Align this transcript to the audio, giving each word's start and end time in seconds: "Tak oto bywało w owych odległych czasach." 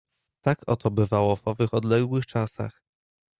"Tak 0.41 0.59
oto 0.67 0.91
bywało 0.91 1.35
w 1.35 1.47
owych 1.47 1.73
odległych 1.73 2.25
czasach." 2.25 2.83